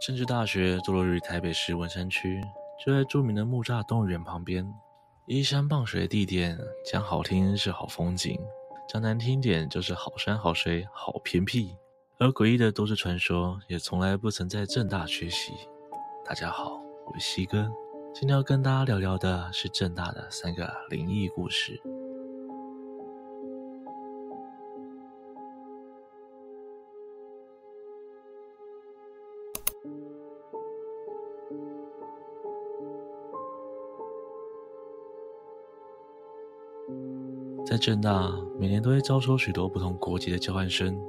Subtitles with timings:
[0.00, 2.42] 政治大学坐落于台北市文山区，
[2.82, 4.66] 就在著名的木栅动物园旁边。
[5.26, 6.58] 依山傍水的地点，
[6.90, 8.40] 讲好听是好风景，
[8.88, 11.76] 讲难听点就是好山好水好偏僻。
[12.18, 15.52] 而诡异的都市传说，也从来不曾在政大缺席。
[16.24, 17.70] 大家好，我是西哥，
[18.14, 21.78] 今天要跟大家聊聊的是政大的三个灵异故事。
[37.70, 41.00] 在正大，每年都会招收许多不同国籍的交换生，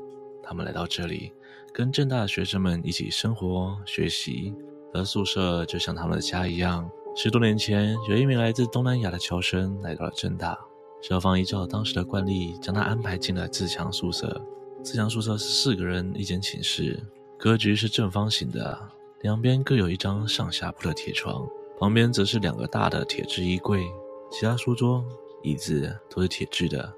[0.44, 1.34] 他们来到这里，
[1.74, 4.54] 跟正大的学生们一起生活、学习，
[4.94, 6.88] 而宿舍就像他们的家一样。
[7.16, 10.56] 十多年前，有一名来自东南亚的侨生来到了正大，
[11.02, 14.40] 校方依照当时的惯例，将他安排进了自强宿舍。
[14.84, 17.04] 自强宿舍是四个人一间寝室，
[17.40, 18.80] 格局是正方形的，
[19.22, 21.44] 两边各有一张上下铺的铁床，
[21.80, 23.84] 旁边则是两个大的铁质衣柜，
[24.32, 25.04] 其他书桌。
[25.44, 26.94] 椅子都是铁制的，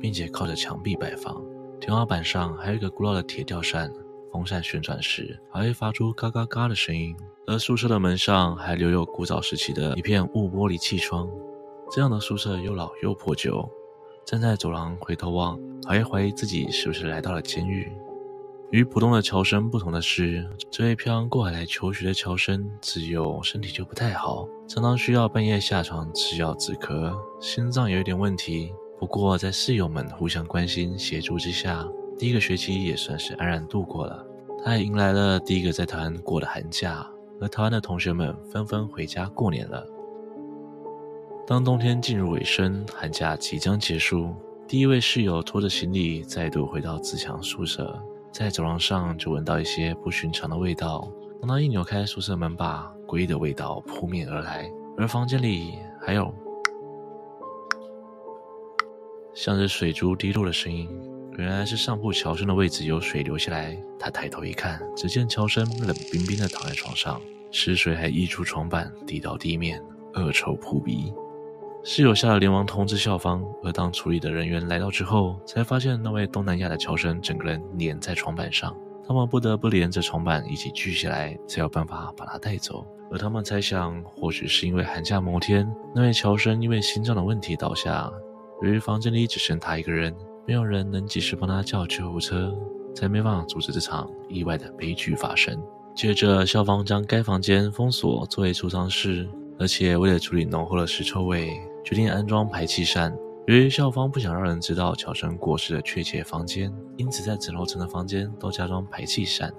[0.00, 1.42] 并且靠着墙壁摆放。
[1.80, 3.92] 天花板上还有一个古老的铁吊扇，
[4.30, 7.16] 风扇旋转时还会发出嘎嘎嘎的声音。
[7.46, 11.28] 而宿舍的门上还留有古早时期的一片雾玻璃气窗。
[11.90, 13.68] 这样的宿舍又老又破旧，
[14.24, 17.92] 站在走廊回头望，还会怀疑自己是不是来到了监狱。
[18.72, 28.72] 与普通的侨生不同的是，这位漂洋过海来求学的侨生自幼身体就不太好，常常需要半夜下床吃药止咳，心脏有一点问题。
[28.98, 31.86] 不过在室友们互相关心协助之下，
[32.18, 34.26] 第一个学期也算是安然度过了。
[34.64, 37.06] 他也迎来了第一个在台湾过的寒假，
[37.42, 39.86] 而台湾的同学们纷纷回家过年了。
[41.46, 44.34] 当冬天进入尾声，寒假即将结束，
[44.66, 48.02] 第一位室友拖着行李再度回到自强宿舍。
[48.32, 51.06] 在走廊上就闻到一些不寻常的味道。
[51.40, 54.70] 当他一扭开宿舍门把，诡异的味道扑面而来。
[54.96, 56.32] 而房间里还有
[59.34, 60.88] 像是水珠滴落的声音。
[61.38, 63.76] 原来是上铺乔生的位置有水流下来。
[63.98, 67.20] 他抬头一看，只见乔生冷冰冰的躺在床上，
[67.50, 69.82] 湿水还溢出床板，滴到地面，
[70.14, 71.12] 恶臭扑鼻。
[71.84, 78.72] 室友吓得连忙通知校方，而当处理的人员来到之后，才发现那位东南亚的侨生整个人粘在床板上，
[79.06, 82.86] 他们不得不连着床板一起锯下来，才有办法把他带走。
[83.10, 88.08] 而他们猜想，或许是因为寒假某天，那位侨生因为心脏的问题倒下，
[88.62, 90.14] 由于房间里只剩他一个人，
[90.46, 92.56] 没有人能及时帮他叫救护车，
[92.94, 95.60] 才没办法阻止这场意外的悲剧发生。
[95.96, 99.28] 接着，校方将该房间封锁作为储藏室，
[99.62, 101.48] 而且为了处理浓厚的尸臭味。
[101.84, 103.12] 决定安装排气扇。
[103.46, 109.52] 由于校方不想让人知道乔生过世的确切房间，因此在整楼层的房间都加装排气扇。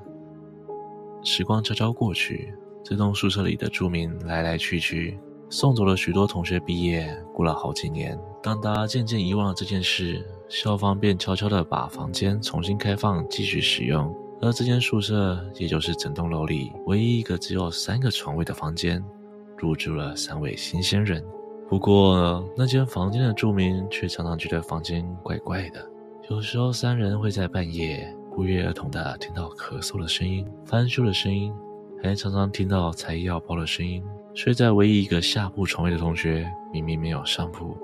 [1.22, 5.20] 时光悄悄过去，这栋宿舍里的住民来来去去，
[5.50, 7.14] 送走了许多同学毕业。
[7.34, 14.16] 过了好几年，当大家渐渐遗忘了这件事，校方便悄悄地把房间重新开放，继续使用。
[14.42, 19.04] 而这间宿舍，也就是整栋楼里唯一一个只有三个床位的房间，
[19.64, 21.24] 入住了三位新鲜人。
[21.70, 25.90] 不过，那间房间的住民却常常觉得房间怪怪的。
[26.30, 31.54] 有时候，三人会在半夜不约而同地听到咳嗽的声音、翻书的声音，
[32.04, 34.04] 还常常听到拆药包的声音。
[34.36, 37.78] 睡在唯一一个下铺床位的同学，明明没有上铺，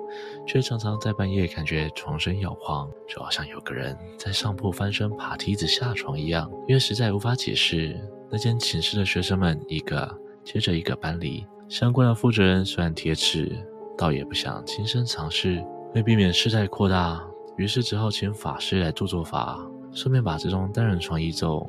[0.45, 6.51] 却常常在半夜感觉床身摇晃，就好像有个人在上铺翻身爬梯子下床一样。
[6.68, 7.97] 因为实在无法解释，
[8.29, 10.13] 那间寝室的学生们一个
[10.44, 13.50] 接着一个搬离，相关的负责人虽然铁齿。
[13.96, 15.62] 倒也不想亲身尝试，
[15.94, 17.22] 为避免事态扩大，
[17.57, 19.59] 于是只好请法师来做做法，
[19.91, 21.68] 顺便把这张单人床移走，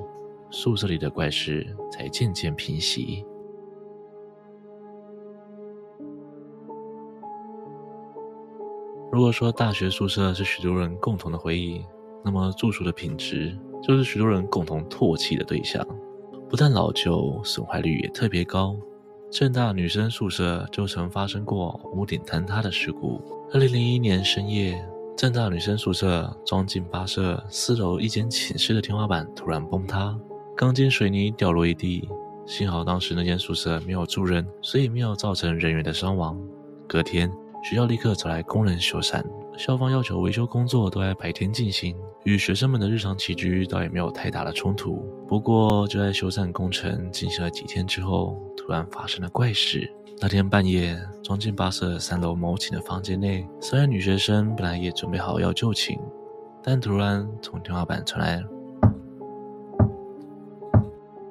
[0.49, 3.27] 宿舍里的怪事才渐渐平息。
[9.11, 11.85] 如果说大学宿舍是许多人共同的回忆，
[12.25, 15.85] 那么住宿的品质就是许多人共同唾弃的对象，
[16.49, 18.77] 不但老旧，损坏率也特别高。
[19.31, 23.23] 正大女生宿舍就曾发生过屋顶坍塌的事故。
[23.53, 24.85] 二零零一年深夜，
[25.17, 30.19] 正大女生宿舍装进八舍四楼一间寝室的天花板突然崩塌，
[30.57, 32.09] 钢筋水泥掉落一地。
[32.45, 36.37] 幸好当时那间宿舍没有住人，所以没有造成人员的伤亡。
[36.89, 37.31] 隔天，
[37.63, 39.25] 学校立刻找来工人修缮。
[39.57, 41.95] 校方要求维修工作都在白天进行，
[42.25, 45.05] 与学生们的日常起居倒也没有太大的冲突。
[45.29, 49.93] 不过，就在修缮工程进行了几天之后，突然发生了怪事。
[50.23, 55.99] 那天半夜，装进八舍三楼某寝的房间内，三位女学生本来也准备好要就寝，
[56.63, 58.43] 但突然从天花板传来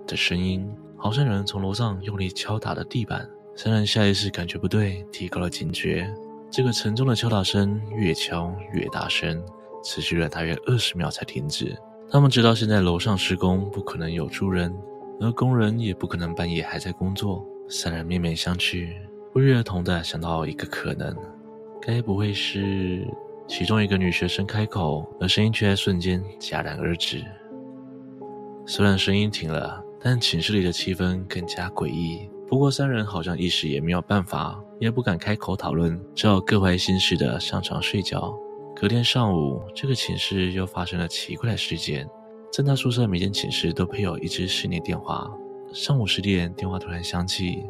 [0.08, 0.68] 的声音，
[0.98, 3.28] 好像有人从楼上用力敲打了地板。
[3.56, 6.12] 三人下意识感觉不对，提高了警觉。
[6.52, 9.44] 这个沉重的敲打声越敲越大声，
[9.84, 11.78] 持续了大约二十秒才停止。
[12.12, 14.76] 他们知道现在楼上施工不可能有住人，
[15.20, 17.46] 而工人也不可能半夜还在工作。
[17.70, 18.90] 三人面面相觑，
[19.32, 21.16] 不约而同的想到一个可能：
[21.80, 23.08] 该不会是……
[23.48, 27.24] 其中一个女学生开口，而声音却在瞬间戛然而止。
[28.66, 32.30] 虽然声音停了，但寝室里的气氛更加诡异。
[32.48, 38.34] 不过三人好像一时也没有办法，也不敢开口讨论，只好各怀心事的上床睡觉。
[38.76, 42.08] 隔天上午，这个寝室又发生了奇怪的事件。
[42.52, 45.30] 正大宿舍每间寝室都配有一支室内电话。
[45.74, 47.64] 上午十点，电话突然响起，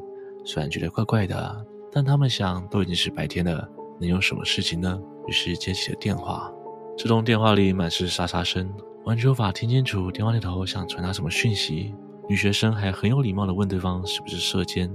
[0.45, 3.67] 虽然觉得怪怪的，但他们想都已经是白天了，
[4.00, 5.01] 能有什么事情呢？
[5.27, 6.51] 于是接起了电话，
[6.95, 8.71] 这通电话里满是沙沙声，
[9.03, 11.94] 完全无法听清楚电话那头想传达什么讯息。
[12.29, 14.89] 女学生还很有礼貌地问对方是不是射监，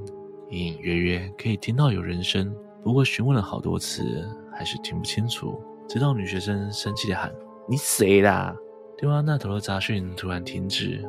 [0.51, 5.63] 隐隐约约可以听到有人声，不过询问了好多次还是听不清楚。
[5.89, 7.33] 直到女学生生气地喊
[7.69, 8.55] ：“你谁啦？”
[8.97, 11.05] 电话那头的杂讯突然停止，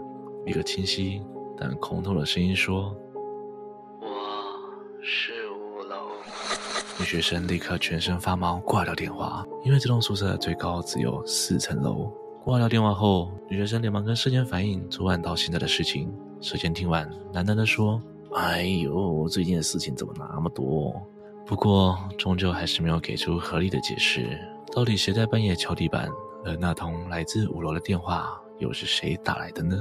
[0.45, 1.21] 一个清晰
[1.57, 2.95] 但空洞的声音说
[4.01, 4.07] ：“我
[5.01, 6.07] 是五楼。”
[6.99, 9.45] 女学生立刻全身发毛，挂掉电话。
[9.63, 12.11] 因为这栋宿舍最高只有四层楼。
[12.43, 16.13] 挂掉电话后，女学生连忙跟舍监反映昨晚到现在的事情。
[16.41, 18.01] 舍监听完，喃喃地说
[18.35, 20.93] ：“哎呦，最近的事情怎么那么多？”
[21.47, 24.37] 不过，终究还是没有给出合理的解释。
[24.73, 26.09] 到底谁在半夜敲地板？
[26.43, 29.77] 而那通来自五楼的电话又是谁打来的呢？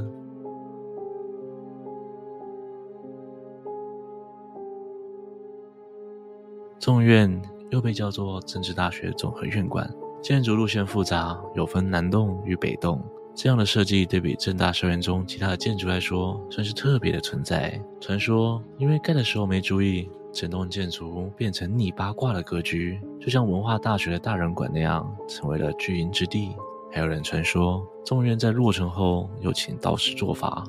[6.78, 9.90] 众院又被叫做政治大学综合院馆，
[10.22, 13.02] 建筑路线复杂，有分南栋与北栋。
[13.34, 17.80] 这样的设计对比正大校园中其他的建筑来说，算是特别的存在。
[18.00, 26.54] 传说因为盖的时候没注意，整栋建筑变成逆八卦的格局，就像文化大学的大人馆那样，成为了聚阴之地。
[26.92, 30.64] 还有人传说，众院在落成后又请道士做法。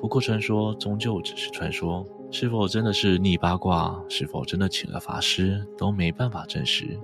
[0.00, 2.04] 不过传说终究只是传说。
[2.30, 3.98] 是否真的是逆八卦？
[4.06, 5.66] 是否真的请了法师？
[5.78, 6.98] 都没办法证实。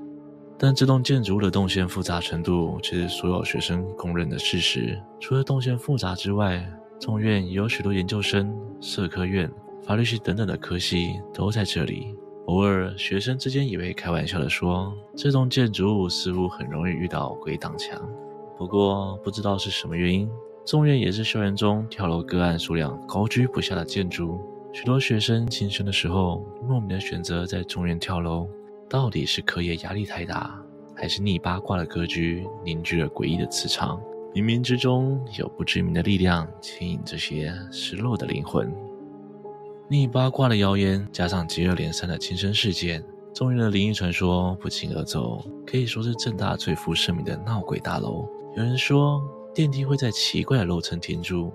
[0.58, 5.00] 但这栋建筑物的动线复杂程度，却是所有学生公认的事实。
[5.20, 6.64] 除了动线复杂之外，
[7.00, 9.50] 众院也有许多研究生、社科院、
[9.82, 12.14] 法律系等等的科系都在这里。
[12.46, 18.00] 偶尔，学生之间也会开玩笑地说，这栋建筑物似乎很容易遇到鬼挡墙。
[18.56, 20.30] 不过，不知道是什么原因，
[20.64, 24.38] 众院也是校园中跳楼个案数量高居不下的建筑。
[24.72, 28.48] 许多学生轻生的时候，莫名的选择在中院跳楼，
[28.94, 30.56] 到底是课业压力太大，
[30.94, 34.00] 还是逆八卦的格局凝聚了诡异的磁场？
[34.32, 38.72] 冥冥之中有不知名的力量牵引这些失落的灵魂。
[39.88, 43.04] 逆八卦的谣言加上接二连三的轻生事件，
[43.34, 48.28] 众人的灵异传说不胫而走，可以说是政大最负盛名的闹鬼大楼。
[48.56, 49.20] 有人说
[49.52, 51.52] 电梯会在奇怪的楼层停住，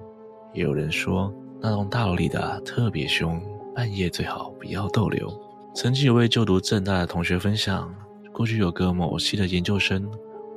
[0.54, 1.34] 也有人说。
[1.62, 3.42] 那栋大楼里的特别凶，
[3.74, 5.32] 半夜最好不要逗留。
[5.76, 7.94] 曾经有位就读政大的同学分享，
[8.34, 10.10] 过去有个某系的研究生，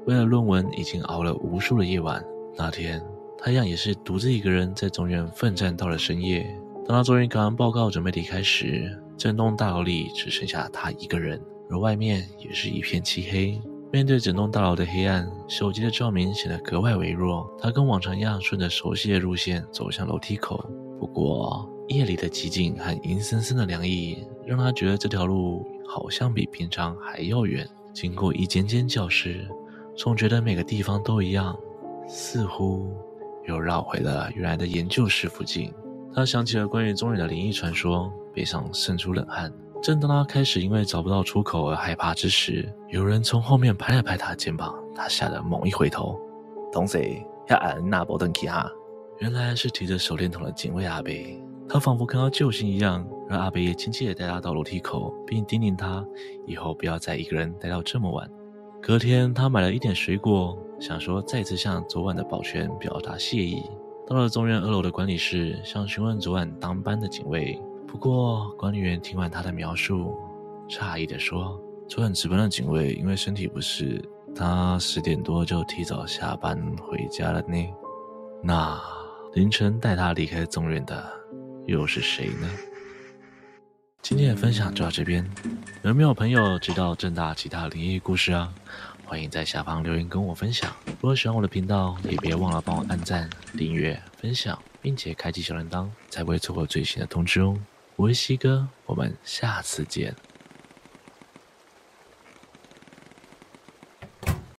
[0.07, 2.25] 为了论文已经熬了无数的夜晚。
[2.57, 3.01] 那天，
[3.39, 6.59] 他一样也是独自一个人在中院奋战到了深夜。
[6.87, 11.41] 当他终于赶完报告准备离开时，整栋大楼里只剩下他一个人，
[11.71, 13.61] 而外面也是一片漆黑。
[13.93, 17.47] 面对整栋大楼的黑暗，手机的照明显得格外微弱。
[17.61, 20.65] 他跟往常一样，顺着熟悉的路线走向楼梯口。
[21.03, 27.69] 不过，夜里的寂静和阴森森的凉意，让他觉得这条路好像比平常还要远。
[27.93, 29.49] 经过一间间教室，
[29.97, 31.59] 总觉得每个地方都一样，
[32.07, 32.89] 似乎
[33.49, 35.75] 又绕回了原来的研究室附近。
[36.15, 39.53] 他想起了关于中院的灵异传说，背上渗出冷汗。
[39.83, 46.17] 正当他开始因为找不到出口而害怕之时，有人从后面拍了拍他的肩膀，他吓得猛一回头，
[46.73, 48.71] 同时要按那波登起哈。
[49.23, 56.05] 原来是提着手电筒的警卫阿北，他仿佛看到救星一样，让阿北也亲切地带他到楼梯口，并叮咛他
[56.45, 58.29] 以后不要再一个人待到这么晚。
[58.83, 63.63] 隔天，他买了一点水果，想说再次向昨晚的保全表达谢意。
[64.09, 67.57] 到了中院二楼的管理室，想询问昨晚当班的警卫。
[67.87, 70.17] 不过，管理员听完他的描述，
[70.69, 74.03] 诧异地说：“昨晚值班的警卫因为身体不适，
[74.35, 77.65] 他十点多就提早下班回家了呢。”
[78.43, 78.83] 那。
[79.35, 81.11] 凌晨带他离开中院的
[81.67, 82.51] 又是谁呢？
[84.03, 85.27] 今天的分享就到这边，
[85.83, 88.53] 有没有朋友知道正大其他灵异故事啊？
[89.07, 90.71] 欢迎在下方留言跟我分享。
[90.87, 94.59] 如果喜欢我的频道，也别忘了帮我按赞、订阅、分享。
[94.83, 97.57] 并且开启小铃铛，才不会错过最新的通知哦。
[97.95, 100.13] 我是西哥，我们下次见。